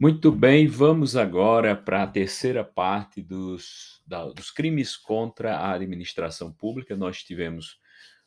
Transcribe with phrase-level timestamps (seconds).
[0.00, 6.52] Muito bem, vamos agora para a terceira parte dos, da- dos crimes contra a administração
[6.52, 6.96] pública.
[6.96, 7.78] Nós tivemos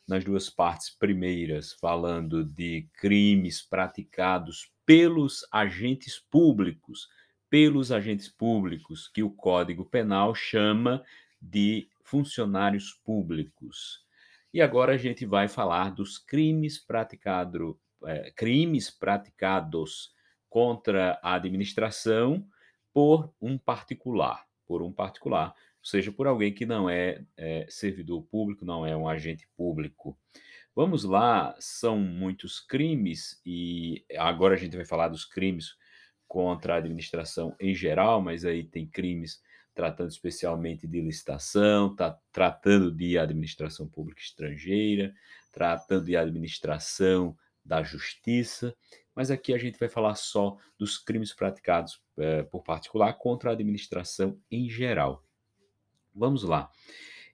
[0.06, 7.08] nas duas partes primeiras falando de crimes praticados pelos agentes públicos,
[7.48, 11.02] pelos agentes públicos, que o Código Penal chama
[11.40, 14.04] de funcionários públicos.
[14.52, 20.12] E agora a gente vai falar dos crimes praticado, eh, crimes praticados
[20.52, 22.46] contra a administração
[22.92, 28.22] por um particular, por um particular, ou seja, por alguém que não é, é, servidor
[28.24, 30.14] público, não é um agente público.
[30.76, 35.74] Vamos lá, são muitos crimes e agora a gente vai falar dos crimes
[36.28, 39.40] contra a administração em geral, mas aí tem crimes
[39.74, 45.14] tratando especialmente de licitação, tá tratando de administração pública estrangeira,
[45.50, 47.34] tratando de administração
[47.64, 48.76] da justiça,
[49.14, 53.52] mas aqui a gente vai falar só dos crimes praticados eh, por particular contra a
[53.52, 55.24] administração em geral.
[56.14, 56.70] Vamos lá.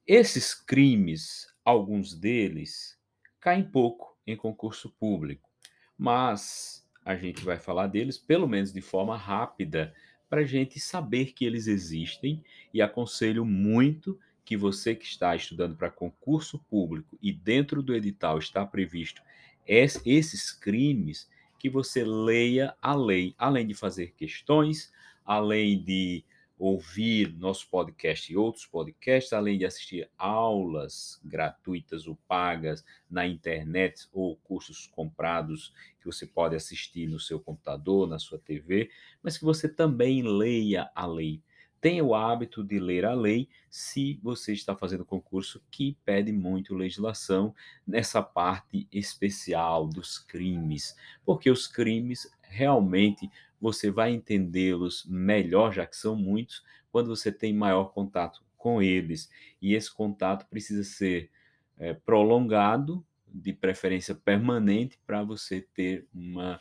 [0.06, 2.98] Esses crimes, alguns deles,
[3.40, 5.48] caem pouco em concurso público,
[5.96, 9.94] mas a gente vai falar deles, pelo menos de forma rápida,
[10.28, 15.76] para a gente saber que eles existem e aconselho muito que você que está estudando
[15.76, 19.22] para concurso público e dentro do edital está previsto
[19.68, 24.92] es- esses crimes, que você leia a lei, além de fazer questões,
[25.24, 26.24] além de
[26.58, 34.08] ouvir nosso podcast e outros podcasts, além de assistir aulas gratuitas ou pagas na internet
[34.12, 38.90] ou cursos comprados que você pode assistir no seu computador, na sua TV,
[39.22, 41.40] mas que você também leia a lei.
[41.80, 46.74] Tenha o hábito de ler a lei se você está fazendo concurso que pede muito
[46.74, 47.54] legislação
[47.86, 53.30] nessa parte especial dos crimes, porque os crimes realmente
[53.60, 59.30] você vai entendê-los melhor, já que são muitos, quando você tem maior contato com eles.
[59.60, 61.30] E esse contato precisa ser
[61.78, 66.58] eh, prolongado, de preferência permanente, para você ter uma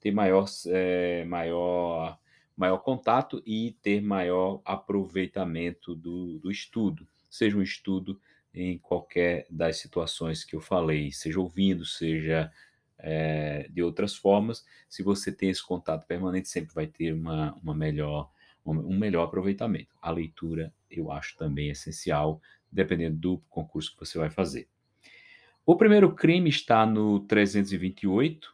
[0.00, 2.18] ter maior, eh, maior,
[2.58, 8.20] maior contato e ter maior aproveitamento do, do estudo, seja um estudo
[8.52, 12.50] em qualquer das situações que eu falei, seja ouvindo, seja
[12.98, 17.74] eh, de outras formas, se você tem esse contato permanente, sempre vai ter uma, uma
[17.74, 18.28] melhor,
[18.66, 19.94] um melhor aproveitamento.
[20.02, 22.42] A leitura eu acho também essencial,
[22.72, 24.66] dependendo do concurso que você vai fazer.
[25.64, 28.52] O primeiro crime está no 328,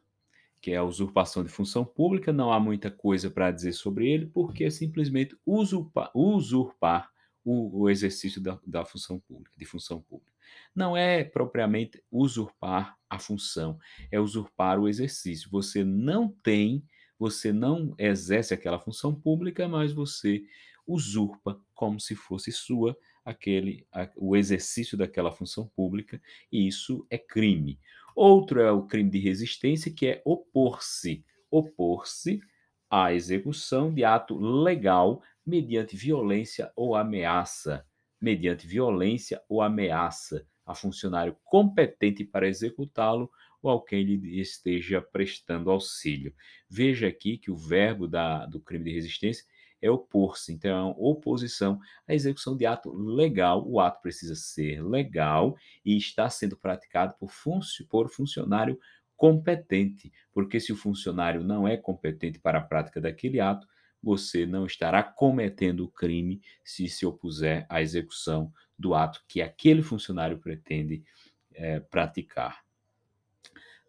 [0.65, 2.33] que é a usurpação de função pública.
[2.33, 7.11] Não há muita coisa para dizer sobre ele, porque é simplesmente usurpa, usurpar
[7.45, 10.33] o, o exercício da, da função pública, de função pública.
[10.75, 13.79] Não é propriamente usurpar a função,
[14.11, 15.51] é usurpar o exercício.
[15.51, 16.83] Você não tem,
[17.19, 20.45] você não exerce aquela função pública, mas você
[20.87, 26.21] usurpa como se fosse sua aquele a, o exercício daquela função pública,
[26.53, 27.79] e isso é crime.
[28.15, 32.41] Outro é o crime de resistência, que é opor-se, opor-se
[32.89, 37.85] à execução de ato legal mediante violência ou ameaça,
[38.21, 43.31] mediante violência ou ameaça a funcionário competente para executá-lo
[43.63, 46.35] ou ao quem lhe esteja prestando auxílio.
[46.69, 49.45] Veja aqui que o verbo da, do crime de resistência
[49.85, 51.79] é opor-se, então, é oposição
[52.09, 53.69] à execução de ato legal.
[53.69, 58.81] O ato precisa ser legal e está sendo praticado por, funcio, por funcionário
[59.15, 63.69] competente, porque se o funcionário não é competente para a prática daquele ato,
[64.03, 69.83] você não estará cometendo o crime se se opuser à execução do ato que aquele
[69.83, 71.05] funcionário pretende
[71.53, 72.65] é, praticar.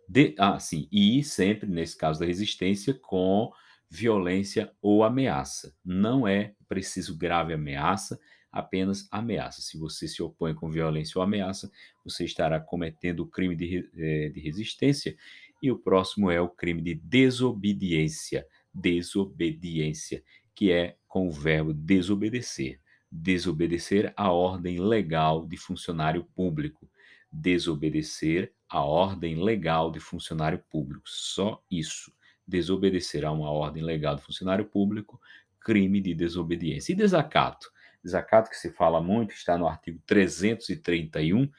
[0.07, 3.51] De, ah, sim, e sempre, nesse caso da resistência, com
[3.89, 5.75] violência ou ameaça.
[5.83, 8.19] Não é preciso grave ameaça,
[8.51, 9.61] apenas ameaça.
[9.61, 11.69] Se você se opõe com violência ou ameaça,
[12.03, 15.15] você estará cometendo o crime de, eh, de resistência.
[15.61, 18.47] E o próximo é o crime de desobediência.
[18.73, 20.23] Desobediência,
[20.53, 22.79] que é com o verbo desobedecer.
[23.11, 26.89] Desobedecer a ordem legal de funcionário público.
[27.31, 31.03] Desobedecer a ordem legal de funcionário público.
[31.05, 32.14] Só isso
[32.47, 35.19] desobedecer a uma ordem legal do funcionário público,
[35.59, 36.93] crime de desobediência.
[36.93, 37.71] E desacato?
[38.03, 41.49] Desacato que se fala muito, está no artigo 331,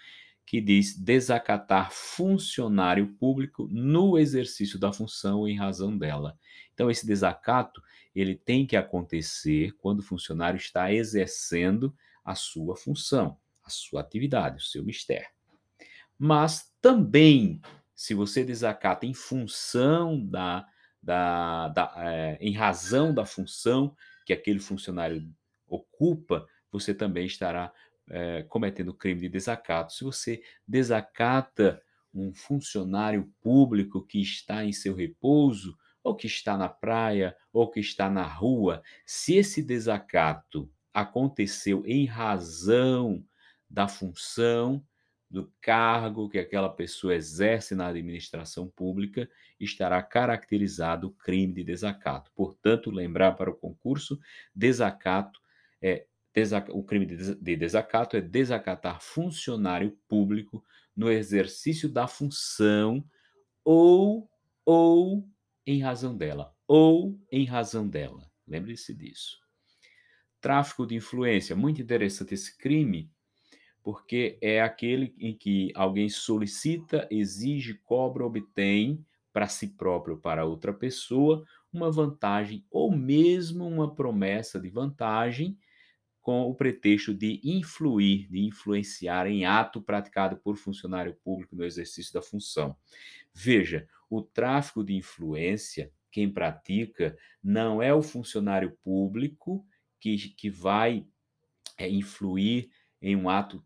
[0.46, 6.38] que diz desacatar funcionário público no exercício da função em razão dela.
[6.72, 7.82] Então, esse desacato,
[8.14, 11.92] ele tem que acontecer quando o funcionário está exercendo
[12.24, 15.28] a sua função, a sua atividade, o seu mistério.
[16.16, 17.60] Mas também,
[17.94, 20.66] se você desacata em função da
[21.06, 23.94] da, da é, em razão da função
[24.26, 25.22] que aquele funcionário
[25.68, 27.72] ocupa, você também estará
[28.10, 29.92] é, cometendo crime de desacato.
[29.92, 31.80] Se você desacata
[32.12, 37.78] um funcionário público que está em seu repouso, ou que está na praia, ou que
[37.78, 43.24] está na rua, se esse desacato aconteceu em razão
[43.70, 44.84] da função,
[45.28, 49.28] do cargo que aquela pessoa exerce na administração pública,
[49.58, 52.31] estará caracterizado o crime de desacato.
[52.34, 54.19] Portanto, lembrar para o concurso,
[54.55, 55.40] desacato
[55.82, 56.06] é
[56.69, 60.62] o crime de desacato é desacatar funcionário público
[60.94, 63.02] no exercício da função
[63.64, 64.28] ou
[64.62, 65.26] ou
[65.67, 68.31] em razão dela, ou em razão dela.
[68.46, 69.38] Lembre-se disso.
[70.40, 73.11] Tráfico de influência, muito interessante esse crime,
[73.86, 80.74] porque é aquele em que alguém solicita, exige, cobra, obtém para si próprio, para outra
[80.74, 85.56] pessoa, uma vantagem ou mesmo uma promessa de vantagem
[86.20, 92.12] com o pretexto de influir, de influenciar em ato praticado por funcionário público no exercício
[92.12, 92.76] da função.
[93.32, 99.64] Veja, o tráfico de influência, quem pratica, não é o funcionário público
[100.00, 101.06] que, que vai
[101.78, 102.68] é, influir
[103.00, 103.64] em um ato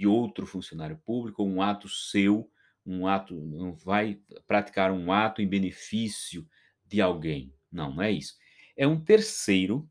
[0.00, 2.50] de outro funcionário público, um ato seu,
[2.86, 6.48] um ato, não vai praticar um ato em benefício
[6.86, 7.52] de alguém.
[7.70, 8.34] Não, não é isso.
[8.74, 9.86] É um terceiro,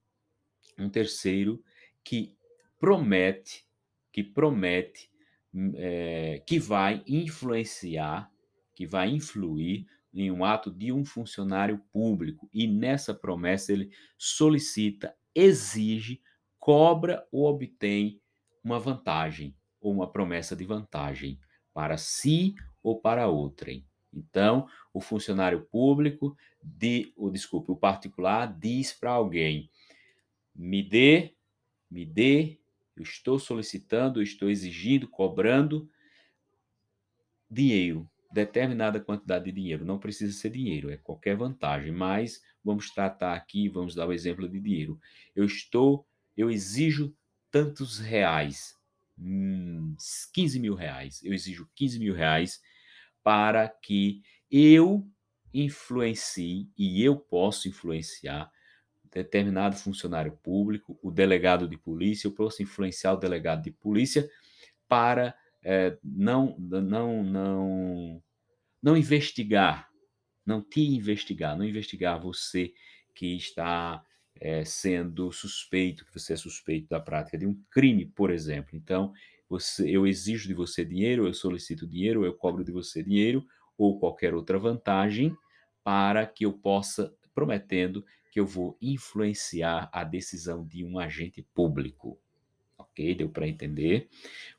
[0.79, 1.63] um terceiro
[2.03, 2.35] que
[2.79, 3.67] promete,
[4.11, 5.11] que promete,
[5.75, 8.31] é, que vai influenciar,
[8.73, 12.49] que vai influir em um ato de um funcionário público.
[12.51, 16.19] E nessa promessa ele solicita, exige,
[16.57, 18.19] cobra ou obtém
[18.63, 21.39] uma vantagem ou uma promessa de vantagem
[21.73, 23.85] para si ou para outrem.
[24.13, 29.69] Então, o funcionário público, de, o desculpe, o particular diz para alguém:
[30.55, 31.35] me dê
[31.89, 32.59] me dê,
[32.95, 35.89] eu estou solicitando, eu estou exigindo, cobrando
[37.49, 39.85] dinheiro, determinada quantidade de dinheiro.
[39.85, 44.47] Não precisa ser dinheiro, é qualquer vantagem, mas vamos tratar aqui, vamos dar o exemplo
[44.47, 44.99] de dinheiro.
[45.35, 46.05] Eu estou,
[46.37, 47.15] eu exijo
[47.49, 48.77] tantos reais,
[49.19, 49.95] hum,
[50.33, 51.23] 15 mil reais.
[51.23, 52.61] Eu exijo 15 mil reais
[53.23, 55.07] para que eu
[55.53, 58.51] influencie e eu posso influenciar
[59.11, 64.29] determinado funcionário público, o delegado de polícia, eu posso influenciar o delegado de polícia
[64.87, 68.23] para é, não, não, não,
[68.81, 69.89] não investigar,
[70.45, 72.71] não te investigar, não investigar você
[73.15, 74.03] que está
[74.39, 78.75] é, sendo suspeito, que você é suspeito da prática de um crime, por exemplo.
[78.75, 79.13] Então,
[79.49, 83.45] você, eu exijo de você dinheiro, eu solicito dinheiro, eu cobro de você dinheiro
[83.77, 85.35] ou qualquer outra vantagem
[85.83, 92.19] para que eu possa, prometendo que eu vou influenciar a decisão de um agente público.
[92.77, 93.15] Ok?
[93.15, 94.07] Deu para entender?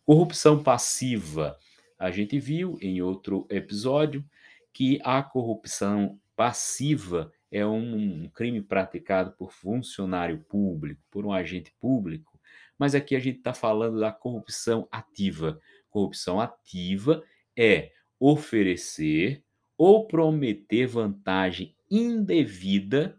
[0.04, 1.56] Corrupção passiva.
[1.98, 4.24] A gente viu em outro episódio
[4.72, 12.38] que a corrupção passiva é um crime praticado por funcionário público, por um agente público,
[12.78, 15.60] mas aqui a gente está falando da corrupção ativa.
[15.90, 17.22] Corrupção ativa
[17.56, 19.42] é oferecer
[19.76, 23.18] ou prometer vantagem indevida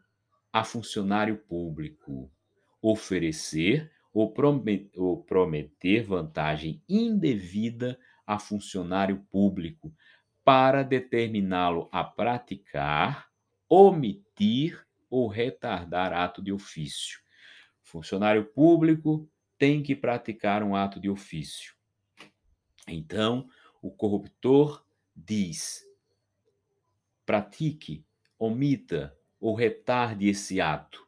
[0.53, 2.31] a funcionário público
[2.81, 4.33] oferecer ou
[5.25, 9.93] prometer vantagem indevida a funcionário público
[10.43, 13.27] para determiná-lo a praticar,
[13.73, 17.21] omitir ou retardar ato de ofício.
[17.81, 21.73] Funcionário público tem que praticar um ato de ofício.
[22.85, 23.47] Então,
[23.81, 24.85] o corruptor
[25.15, 25.85] diz:
[27.25, 28.05] pratique,
[28.37, 31.07] omita, ou retarde esse ato,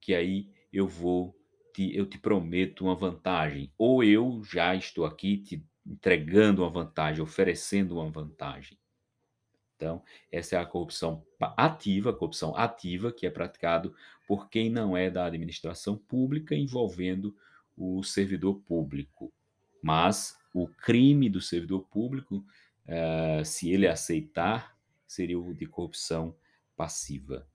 [0.00, 1.38] que aí eu vou
[1.74, 7.22] te, eu te prometo uma vantagem, ou eu já estou aqui te entregando uma vantagem,
[7.22, 8.78] oferecendo uma vantagem.
[9.78, 11.24] Então, essa é a corrupção
[11.56, 13.94] ativa, a corrupção ativa que é praticado
[14.26, 17.34] por quem não é da administração pública envolvendo
[17.76, 19.32] o servidor público.
[19.80, 22.44] Mas o crime do servidor público,
[22.88, 26.34] uh, se ele aceitar, seria o de corrupção
[26.76, 27.46] passiva.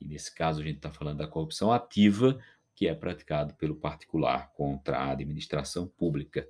[0.00, 2.40] E nesse caso a gente está falando da corrupção ativa,
[2.74, 6.48] que é praticado pelo particular contra a administração pública.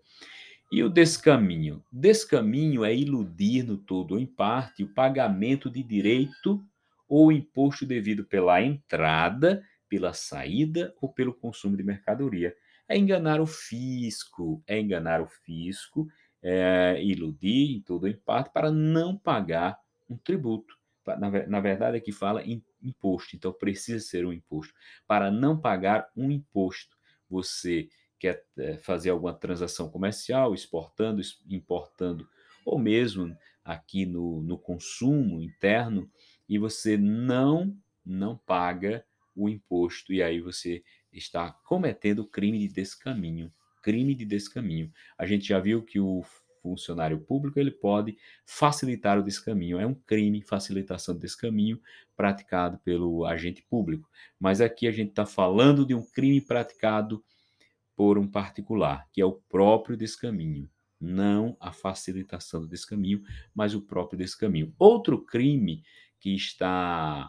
[0.70, 1.82] E o descaminho?
[1.90, 6.62] Descaminho é iludir no todo ou em parte o pagamento de direito
[7.08, 12.54] ou imposto devido pela entrada, pela saída ou pelo consumo de mercadoria.
[12.86, 16.06] É enganar o fisco, é enganar o fisco,
[16.42, 20.78] é iludir em todo ou em parte para não pagar um tributo
[21.16, 24.74] na, na verdade aqui fala em imposto, então precisa ser um imposto.
[25.06, 26.96] Para não pagar um imposto,
[27.30, 32.28] você quer é, fazer alguma transação comercial, exportando, importando,
[32.64, 36.10] ou mesmo aqui no, no consumo interno,
[36.48, 39.04] e você não, não paga
[39.36, 40.82] o imposto, e aí você
[41.12, 43.52] está cometendo crime de descaminho.
[43.82, 44.92] Crime de descaminho.
[45.16, 46.24] A gente já viu que o
[46.62, 49.78] funcionário público ele pode facilitar o descaminho.
[49.78, 51.80] É um crime facilitação do descaminho
[52.16, 54.08] praticado pelo agente público.
[54.38, 57.22] Mas aqui a gente está falando de um crime praticado
[57.98, 60.70] por um particular, que é o próprio descaminho.
[61.00, 64.72] Não a facilitação do descaminho, mas o próprio descaminho.
[64.78, 65.82] Outro crime
[66.20, 67.28] que está,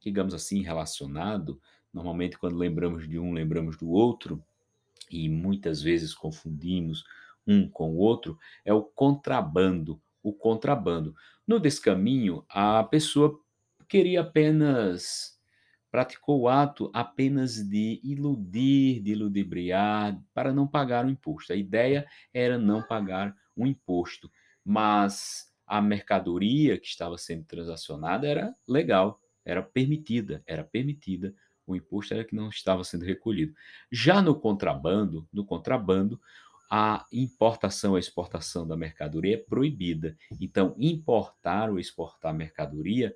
[0.00, 1.60] digamos assim, relacionado,
[1.92, 4.42] normalmente quando lembramos de um, lembramos do outro,
[5.10, 7.04] e muitas vezes confundimos
[7.46, 10.00] um com o outro, é o contrabando.
[10.22, 11.14] O contrabando.
[11.46, 13.38] No descaminho, a pessoa
[13.86, 15.37] queria apenas
[15.90, 21.52] praticou o ato apenas de iludir, de ludibriar, para não pagar o imposto.
[21.52, 24.30] A ideia era não pagar o imposto,
[24.64, 31.34] mas a mercadoria que estava sendo transacionada era legal, era permitida, era permitida.
[31.66, 33.54] O imposto era que não estava sendo recolhido.
[33.90, 36.20] Já no contrabando, no contrabando,
[36.70, 40.16] a importação e exportação da mercadoria é proibida.
[40.40, 43.14] Então, importar ou exportar mercadoria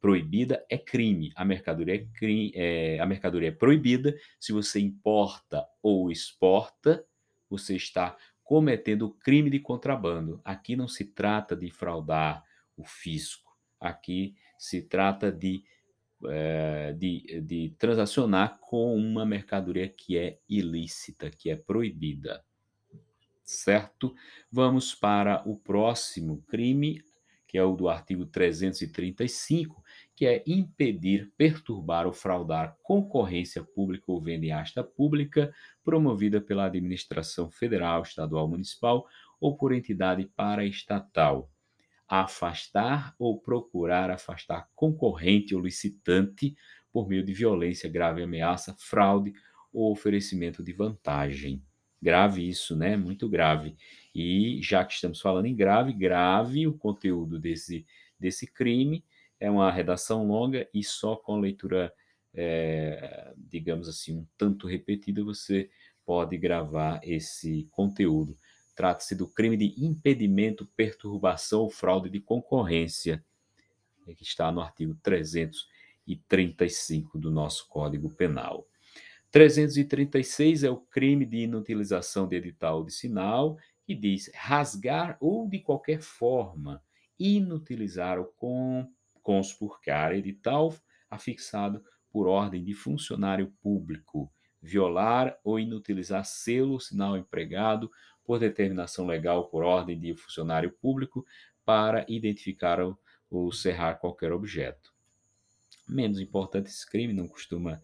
[0.00, 1.32] proibida é crime.
[1.34, 4.16] A mercadoria é, crime, é, a mercadoria é proibida.
[4.38, 7.04] Se você importa ou exporta,
[7.48, 10.40] você está cometendo crime de contrabando.
[10.44, 12.44] Aqui não se trata de fraudar
[12.76, 13.56] o fisco.
[13.80, 15.62] Aqui se trata de,
[16.26, 22.44] é, de, de transacionar com uma mercadoria que é ilícita, que é proibida
[23.46, 24.14] certo?
[24.50, 27.02] Vamos para o próximo crime,
[27.46, 29.82] que é o do artigo 335,
[30.16, 35.54] que é impedir, perturbar ou fraudar concorrência pública ou venda em asta pública
[35.84, 39.06] promovida pela administração federal, estadual, municipal
[39.38, 41.50] ou por entidade paraestatal.
[42.08, 46.56] Afastar ou procurar afastar concorrente ou licitante
[46.90, 49.34] por meio de violência, grave ameaça, fraude
[49.70, 51.62] ou oferecimento de vantagem.
[52.00, 52.96] Grave isso, né?
[52.96, 53.76] Muito grave.
[54.14, 57.84] E já que estamos falando em grave, grave o conteúdo desse,
[58.18, 59.04] desse crime.
[59.38, 61.92] É uma redação longa e só com leitura,
[62.32, 65.68] é, digamos assim, um tanto repetida, você
[66.04, 68.36] pode gravar esse conteúdo.
[68.74, 73.24] Trata-se do crime de impedimento, perturbação ou fraude de concorrência,
[74.16, 78.68] que está no artigo 335 do nosso Código Penal.
[79.30, 85.58] 336 é o crime de inutilização de edital de sinal, que diz rasgar ou de
[85.58, 86.82] qualquer forma
[87.18, 88.18] inutilizar
[89.26, 90.74] o conspurcar edital
[91.10, 97.90] afixado por ordem de funcionário público, violar ou inutilizar selo sinal empregado
[98.24, 101.26] por determinação legal por ordem de funcionário público
[101.64, 104.94] para identificar ou, ou cerrar qualquer objeto.
[105.88, 107.80] Menos importante esse crime, não costuma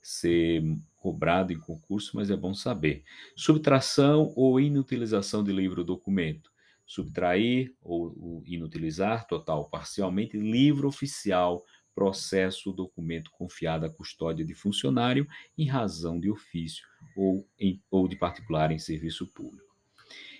[0.00, 0.62] ser
[0.96, 3.04] cobrado em concurso, mas é bom saber.
[3.36, 6.51] Subtração ou inutilização de livro ou documento.
[6.86, 15.26] Subtrair ou inutilizar, total ou parcialmente, livro oficial, processo documento confiado à custódia de funcionário
[15.56, 16.86] em razão de ofício
[17.16, 19.72] ou, em, ou de particular em serviço público.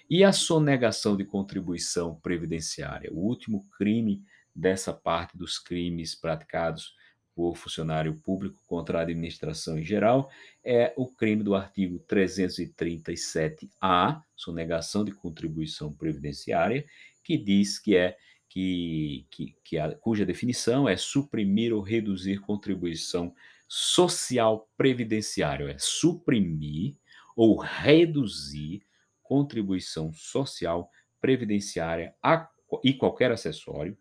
[0.08, 4.22] E a sonegação de contribuição previdenciária, o último crime
[4.54, 6.94] dessa parte dos crimes praticados
[7.34, 10.30] por funcionário público contra a administração em geral
[10.64, 16.84] é o crime do artigo 337-A, sonegação de contribuição previdenciária,
[17.24, 18.16] que diz que é
[18.48, 23.34] que, que, que a, cuja definição é suprimir ou reduzir contribuição
[23.66, 26.94] social previdenciária, é suprimir
[27.34, 28.82] ou reduzir
[29.22, 32.46] contribuição social previdenciária a,
[32.84, 33.96] e qualquer acessório.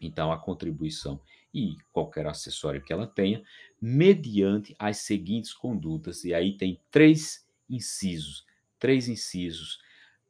[0.00, 1.20] Então, a contribuição
[1.52, 3.42] e qualquer acessório que ela tenha,
[3.80, 6.24] mediante as seguintes condutas.
[6.24, 8.46] E aí tem três incisos,
[8.78, 9.80] três incisos.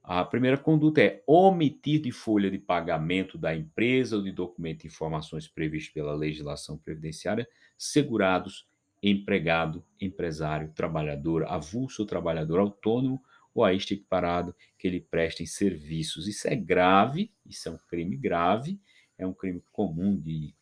[0.03, 4.87] A primeira conduta é omitir de folha de pagamento da empresa ou de documento de
[4.87, 7.47] informações previstas pela legislação previdenciária
[7.77, 8.67] segurados,
[9.03, 13.23] empregado, empresário, trabalhador, avulso trabalhador autônomo
[13.55, 16.27] ou a este equiparado que lhe prestem serviços.
[16.27, 18.81] Isso é grave, isso é um crime grave,
[19.17, 20.55] é um crime comum de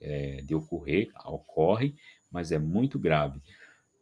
[0.00, 1.94] é, de ocorrer, ocorre,
[2.30, 3.40] mas é muito grave.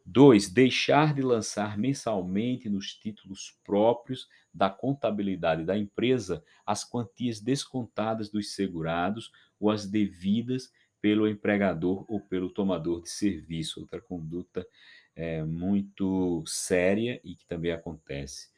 [0.05, 0.49] 2.
[0.49, 8.55] Deixar de lançar mensalmente nos títulos próprios da contabilidade da empresa as quantias descontadas dos
[8.55, 13.81] segurados ou as devidas pelo empregador ou pelo tomador de serviço.
[13.81, 14.65] Outra conduta
[15.15, 18.49] é, muito séria e que também acontece.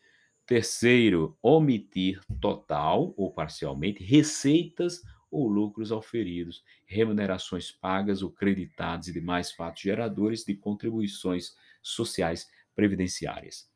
[0.45, 9.51] Terceiro, omitir total ou parcialmente receitas ou lucros auferidos, remunerações pagas ou creditadas e demais
[9.51, 13.69] fatos geradores de contribuições sociais previdenciárias.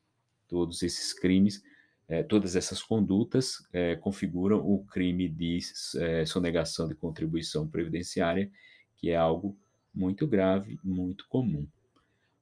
[0.48, 1.62] Todos esses crimes,
[2.08, 5.58] eh, todas essas condutas eh, configuram o crime de
[5.96, 8.50] eh, sonegação de contribuição previdenciária,
[8.96, 9.56] que é algo
[9.94, 11.66] muito grave, muito comum.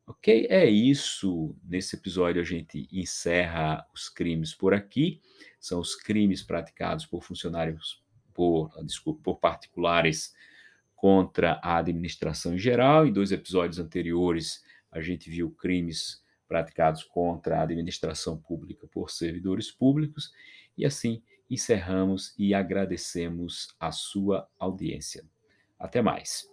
[0.06, 0.46] Ok?
[0.50, 1.54] É isso.
[1.64, 5.20] Nesse episódio a gente encerra os crimes por aqui.
[5.60, 8.01] São os crimes praticados por funcionários,
[8.34, 10.34] por, desculpa, por particulares
[10.94, 13.06] contra a administração em geral.
[13.06, 19.70] Em dois episódios anteriores a gente viu crimes praticados contra a administração pública por servidores
[19.70, 20.32] públicos.
[20.76, 25.24] E assim encerramos e agradecemos a sua audiência.
[25.78, 26.51] Até mais.